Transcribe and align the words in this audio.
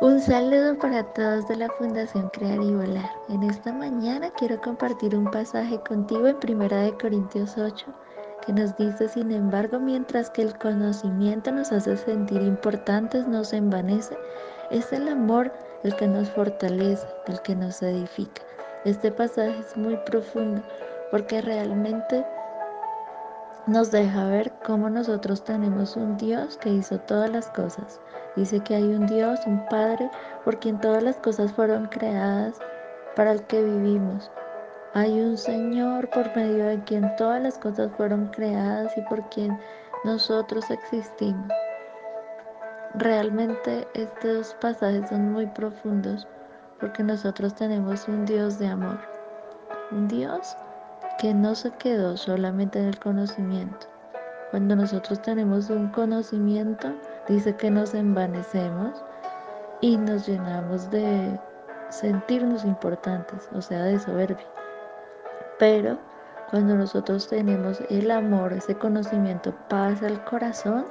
Un 0.00 0.20
saludo 0.20 0.76
para 0.76 1.04
todos 1.14 1.46
de 1.46 1.54
la 1.54 1.68
Fundación 1.68 2.28
Crear 2.30 2.60
y 2.60 2.74
Volar. 2.74 3.10
En 3.28 3.44
esta 3.44 3.72
mañana 3.72 4.32
quiero 4.36 4.60
compartir 4.60 5.14
un 5.14 5.30
pasaje 5.30 5.78
contigo 5.88 6.26
en 6.26 6.40
Primera 6.40 6.78
de 6.78 6.98
Corintios 6.98 7.56
8 7.56 7.86
que 8.44 8.52
nos 8.52 8.76
dice, 8.76 9.08
sin 9.08 9.30
embargo, 9.30 9.78
mientras 9.78 10.30
que 10.30 10.42
el 10.42 10.58
conocimiento 10.58 11.52
nos 11.52 11.70
hace 11.70 11.96
sentir 11.96 12.42
importantes, 12.42 13.26
nos 13.28 13.52
envanece, 13.52 14.18
es 14.70 14.92
el 14.92 15.08
amor 15.08 15.52
el 15.84 15.94
que 15.94 16.08
nos 16.08 16.28
fortalece, 16.30 17.06
el 17.28 17.40
que 17.42 17.54
nos 17.54 17.80
edifica. 17.80 18.42
Este 18.84 19.12
pasaje 19.12 19.56
es 19.60 19.76
muy 19.76 19.96
profundo 20.04 20.60
porque 21.12 21.40
realmente 21.40 22.26
nos 23.66 23.90
deja 23.90 24.26
ver 24.26 24.52
cómo 24.64 24.90
nosotros 24.90 25.42
tenemos 25.42 25.96
un 25.96 26.16
Dios 26.16 26.58
que 26.58 26.68
hizo 26.68 26.98
todas 27.00 27.30
las 27.30 27.48
cosas. 27.48 28.00
Dice 28.36 28.60
que 28.60 28.74
hay 28.74 28.82
un 28.82 29.06
Dios, 29.06 29.40
un 29.46 29.64
Padre, 29.66 30.10
por 30.44 30.58
quien 30.58 30.80
todas 30.80 31.02
las 31.02 31.16
cosas 31.16 31.52
fueron 31.52 31.86
creadas, 31.86 32.58
para 33.16 33.32
el 33.32 33.42
que 33.44 33.62
vivimos. 33.62 34.30
Hay 34.92 35.20
un 35.20 35.36
Señor 35.36 36.10
por 36.10 36.36
medio 36.36 36.66
de 36.66 36.84
quien 36.84 37.16
todas 37.16 37.42
las 37.42 37.58
cosas 37.58 37.90
fueron 37.96 38.26
creadas 38.28 38.96
y 38.96 39.00
por 39.02 39.28
quien 39.30 39.58
nosotros 40.04 40.70
existimos. 40.70 41.48
Realmente 42.94 43.88
estos 43.94 44.54
pasajes 44.60 45.08
son 45.08 45.32
muy 45.32 45.46
profundos 45.46 46.28
porque 46.78 47.02
nosotros 47.02 47.54
tenemos 47.54 48.06
un 48.08 48.24
Dios 48.24 48.58
de 48.58 48.68
amor. 48.68 48.98
Un 49.90 50.06
Dios 50.06 50.56
que 51.18 51.34
no 51.34 51.54
se 51.54 51.70
quedó 51.72 52.16
solamente 52.16 52.78
en 52.78 52.86
el 52.86 52.98
conocimiento. 52.98 53.86
Cuando 54.50 54.76
nosotros 54.76 55.20
tenemos 55.22 55.70
un 55.70 55.88
conocimiento, 55.88 56.92
dice 57.28 57.56
que 57.56 57.70
nos 57.70 57.94
envanecemos 57.94 59.02
y 59.80 59.96
nos 59.96 60.26
llenamos 60.26 60.90
de 60.90 61.38
sentirnos 61.90 62.64
importantes, 62.64 63.48
o 63.52 63.60
sea, 63.60 63.82
de 63.82 63.98
soberbia. 63.98 64.46
Pero 65.58 65.98
cuando 66.50 66.76
nosotros 66.76 67.28
tenemos 67.28 67.80
el 67.90 68.10
amor, 68.10 68.52
ese 68.52 68.76
conocimiento 68.76 69.54
pasa 69.68 70.06
al 70.06 70.24
corazón, 70.24 70.86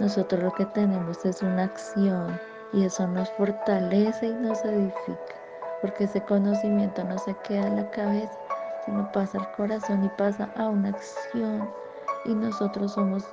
nosotros 0.00 0.42
lo 0.42 0.52
que 0.52 0.66
tenemos 0.66 1.24
es 1.24 1.42
una 1.42 1.64
acción 1.64 2.38
y 2.72 2.84
eso 2.84 3.06
nos 3.06 3.30
fortalece 3.30 4.26
y 4.26 4.34
nos 4.34 4.64
edifica, 4.64 5.34
porque 5.80 6.04
ese 6.04 6.20
conocimiento 6.22 7.04
no 7.04 7.16
se 7.18 7.34
queda 7.44 7.66
en 7.66 7.76
la 7.76 7.90
cabeza, 7.90 8.38
sino 8.84 9.10
pasa 9.12 9.38
al 9.38 9.52
corazón 9.52 10.04
y 10.04 10.08
pasa 10.10 10.50
a 10.56 10.68
una 10.68 10.90
acción 10.90 11.68
y 12.24 12.34
nosotros 12.34 12.92
somos 12.92 13.24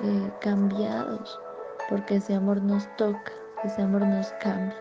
eh, 0.00 0.30
cambiados 0.40 1.40
porque 1.88 2.16
ese 2.16 2.34
amor 2.34 2.62
nos 2.62 2.86
toca, 2.96 3.32
ese 3.64 3.82
amor 3.82 4.06
nos 4.06 4.28
cambia. 4.40 4.76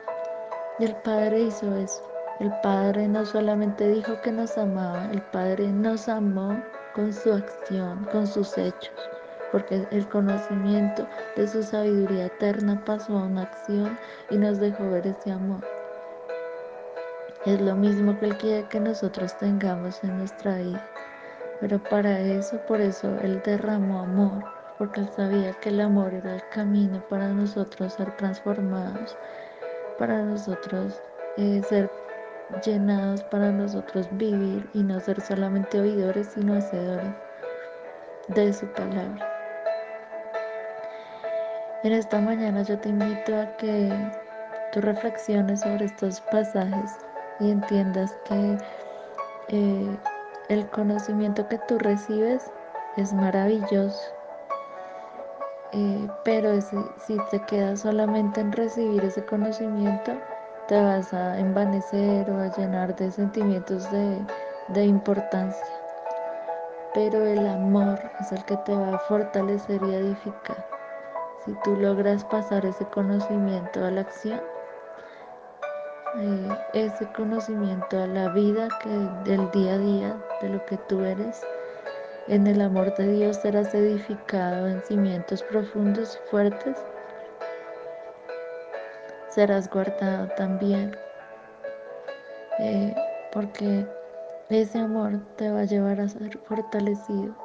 Y 0.79 0.85
el 0.85 0.95
Padre 0.97 1.41
hizo 1.41 1.75
eso. 1.75 2.03
El 2.39 2.51
Padre 2.61 3.07
no 3.07 3.25
solamente 3.25 3.87
dijo 3.87 4.21
que 4.21 4.31
nos 4.31 4.57
amaba, 4.57 5.09
el 5.11 5.21
Padre 5.21 5.71
nos 5.71 6.07
amó 6.07 6.61
con 6.93 7.11
su 7.11 7.33
acción, 7.33 8.05
con 8.11 8.27
sus 8.27 8.55
hechos, 8.57 8.93
porque 9.51 9.87
el 9.89 10.07
conocimiento 10.09 11.07
de 11.35 11.47
su 11.47 11.63
sabiduría 11.63 12.27
eterna 12.27 12.83
pasó 12.85 13.17
a 13.17 13.25
una 13.25 13.43
acción 13.43 13.97
y 14.29 14.37
nos 14.37 14.59
dejó 14.59 14.87
ver 14.89 15.07
ese 15.07 15.31
amor. 15.31 15.76
Es 17.47 17.61
lo 17.61 17.77
mismo 17.77 18.19
que 18.19 18.27
quiere 18.31 18.67
que 18.67 18.77
nosotros 18.77 19.37
tengamos 19.37 20.03
en 20.03 20.17
nuestra 20.17 20.57
vida. 20.57 20.85
Pero 21.61 21.81
para 21.81 22.19
eso, 22.19 22.57
por 22.67 22.81
eso 22.81 23.17
Él 23.21 23.41
derramó 23.45 24.01
amor, 24.01 24.43
porque 24.77 24.99
Él 24.99 25.09
sabía 25.15 25.53
que 25.53 25.69
el 25.69 25.79
amor 25.79 26.13
era 26.13 26.35
el 26.35 26.43
camino 26.49 27.01
para 27.07 27.29
nosotros 27.29 27.93
ser 27.93 28.13
transformados, 28.17 29.17
para 29.97 30.23
nosotros 30.23 31.01
eh, 31.37 31.61
ser 31.69 31.89
llenados, 32.65 33.23
para 33.23 33.49
nosotros 33.49 34.09
vivir 34.17 34.69
y 34.73 34.83
no 34.83 34.99
ser 34.99 35.21
solamente 35.21 35.79
oidores, 35.79 36.27
sino 36.27 36.53
hacedores 36.53 37.15
de 38.27 38.51
su 38.51 38.67
palabra. 38.73 39.25
En 41.85 41.93
esta 41.93 42.19
mañana 42.19 42.63
yo 42.63 42.77
te 42.77 42.89
invito 42.89 43.39
a 43.39 43.55
que 43.55 43.89
tú 44.73 44.81
reflexiones 44.81 45.61
sobre 45.61 45.85
estos 45.85 46.19
pasajes 46.19 47.06
y 47.39 47.51
entiendas 47.51 48.15
que 48.25 48.57
eh, 49.49 49.97
el 50.49 50.69
conocimiento 50.69 51.47
que 51.47 51.57
tú 51.67 51.77
recibes 51.79 52.51
es 52.97 53.13
maravilloso. 53.13 54.01
Eh, 55.73 56.07
pero 56.23 56.59
si 56.61 57.17
te 57.29 57.39
quedas 57.45 57.81
solamente 57.81 58.41
en 58.41 58.51
recibir 58.51 59.03
ese 59.03 59.23
conocimiento, 59.25 60.13
te 60.67 60.81
vas 60.81 61.13
a 61.13 61.39
envanecer 61.39 62.29
o 62.29 62.41
a 62.41 62.55
llenar 62.57 62.95
de 62.95 63.11
sentimientos 63.11 63.89
de, 63.91 64.25
de 64.69 64.85
importancia. 64.85 65.67
Pero 66.93 67.23
el 67.25 67.45
amor 67.47 67.99
es 68.19 68.31
el 68.31 68.43
que 68.45 68.57
te 68.57 68.75
va 68.75 68.95
a 68.95 68.99
fortalecer 68.99 69.81
y 69.83 69.93
edificar. 69.93 70.65
Si 71.45 71.53
tú 71.63 71.75
logras 71.75 72.23
pasar 72.25 72.65
ese 72.65 72.85
conocimiento 72.85 73.85
a 73.85 73.91
la 73.91 74.01
acción, 74.01 74.41
eh, 76.15 76.57
ese 76.73 77.05
conocimiento 77.11 78.01
a 78.01 78.07
la 78.07 78.29
vida 78.29 78.69
que 78.81 78.89
del 79.29 79.51
día 79.51 79.73
a 79.73 79.77
día, 79.77 80.17
de 80.41 80.49
lo 80.49 80.65
que 80.65 80.77
tú 80.89 81.01
eres. 81.01 81.41
En 82.27 82.47
el 82.47 82.61
amor 82.61 82.95
de 82.95 83.11
Dios 83.11 83.37
serás 83.37 83.73
edificado 83.73 84.67
en 84.67 84.81
cimientos 84.83 85.43
profundos 85.43 86.15
y 86.15 86.29
fuertes. 86.29 86.77
Serás 89.29 89.69
guardado 89.69 90.27
también, 90.29 90.95
eh, 92.59 92.95
porque 93.31 93.85
ese 94.49 94.79
amor 94.79 95.19
te 95.35 95.51
va 95.51 95.61
a 95.61 95.65
llevar 95.65 95.99
a 95.99 96.07
ser 96.07 96.37
fortalecido, 96.39 97.35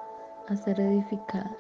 a 0.49 0.57
ser 0.57 0.81
edificado. 0.81 1.57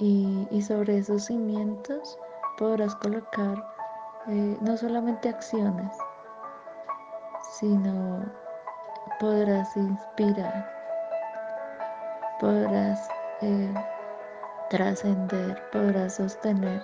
y 0.00 0.62
sobre 0.62 0.98
esos 0.98 1.24
cimientos 1.24 2.16
podrás 2.56 2.94
colocar 2.96 3.77
eh, 4.30 4.58
no 4.60 4.76
solamente 4.76 5.30
acciones, 5.30 5.90
sino 7.58 8.22
podrás 9.18 9.74
inspirar, 9.74 10.70
podrás 12.38 13.08
eh, 13.40 13.72
trascender, 14.68 15.58
podrás 15.72 16.16
sostener. 16.16 16.82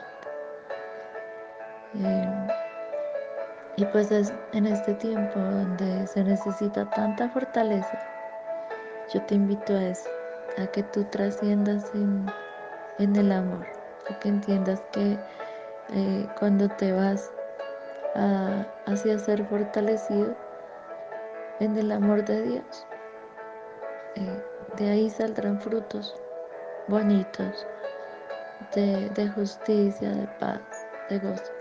Eh, 1.96 2.48
y 3.76 3.84
pues 3.86 4.10
es 4.10 4.32
en 4.54 4.66
este 4.66 4.94
tiempo 4.94 5.38
donde 5.38 6.06
se 6.06 6.24
necesita 6.24 6.88
tanta 6.92 7.28
fortaleza, 7.28 7.98
yo 9.12 9.20
te 9.26 9.34
invito 9.34 9.74
a 9.74 9.84
eso, 9.84 10.08
a 10.56 10.66
que 10.68 10.82
tú 10.82 11.04
trasciendas 11.10 11.94
en, 11.94 12.24
en 12.98 13.14
el 13.16 13.30
amor, 13.30 13.66
a 14.08 14.18
que 14.18 14.30
entiendas 14.30 14.80
que 14.92 15.18
cuando 16.38 16.68
te 16.68 16.92
vas 16.92 17.33
hacia 18.14 19.18
ser 19.18 19.44
fortalecido 19.46 20.36
en 21.60 21.76
el 21.76 21.92
amor 21.92 22.24
de 22.24 22.42
Dios. 22.42 22.86
Eh, 24.16 24.44
de 24.76 24.90
ahí 24.90 25.10
saldrán 25.10 25.60
frutos 25.60 26.14
bonitos 26.88 27.66
de, 28.74 29.28
justicia, 29.34 30.10
de 30.10 30.26
paz, 30.38 30.60
de 31.08 31.18
gozo. 31.18 31.52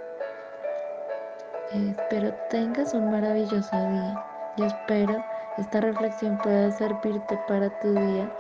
Eh, 1.72 1.96
espero 1.98 2.34
tengas 2.50 2.94
un 2.94 3.12
maravilloso 3.12 3.76
día 3.76 4.26
y 4.58 4.64
espero 4.64 5.24
esta 5.58 5.82
reflexión 5.82 6.38
pueda 6.40 6.72
servirte 6.72 7.40
para 7.48 7.70
tu 7.80 7.94
día 7.94 8.32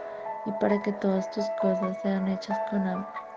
y 0.45 0.51
para 0.59 0.81
que 0.81 0.91
todas 0.93 1.29
tus 1.31 1.45
cosas 1.61 1.97
sean 2.01 2.27
hechas 2.27 2.57
con 2.69 2.87
amor. 2.87 3.32